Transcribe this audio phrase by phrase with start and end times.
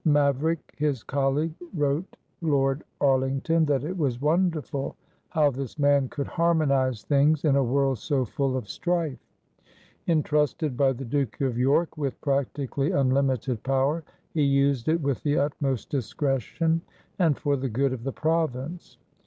[0.03, 4.95] Maverick, his colleague, wrote Lord Arlington that it was wonderful
[5.29, 9.19] how this man could harmonize things in a world so full of strife.
[10.07, 14.03] Entrusted by the Duke of York with practically unlimited power,
[14.33, 16.81] he used it with the utmost discretion
[17.19, 18.97] and for the good of the province.